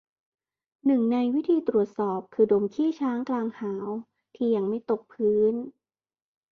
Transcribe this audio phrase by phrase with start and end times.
[0.85, 3.87] หนึ่งในวิธีตรวจสอบ คือดมขี้ช้างกลางหาว
[4.35, 5.53] ที่ยังไม่ตกพื้น